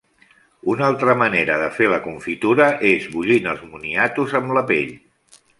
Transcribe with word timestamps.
Una 0.73 0.85
altra 0.85 1.15
manera 1.19 1.57
de 1.65 1.67
fer 1.75 1.89
la 1.93 2.01
confitura 2.07 2.67
és 2.95 3.07
bullint 3.19 3.53
els 3.55 3.63
moniatos 3.75 4.37
amb 4.41 4.57
la 4.61 4.69
pell. 4.73 4.93